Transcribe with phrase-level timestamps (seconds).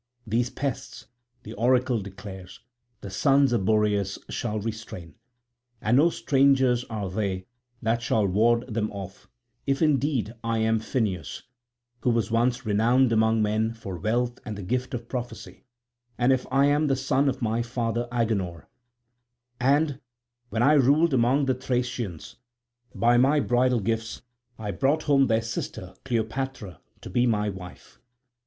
[0.25, 1.05] These pests,
[1.43, 2.59] the oracle declares,
[3.01, 5.13] the sons of Boreas shall restrain.
[5.79, 7.45] And no strangers are they
[7.83, 9.29] that shall ward them off
[9.67, 11.43] if indeed I am Phineus
[11.99, 15.65] who was once renowned among men for wealth and the gift of prophecy,
[16.17, 18.65] and if I am the son of my father Agenor;
[19.59, 19.99] and,
[20.49, 22.37] when I ruled among the Thracians,
[22.95, 24.23] by my bridal gifts
[24.57, 27.99] I brought home their sister Cleopatra to be my wife."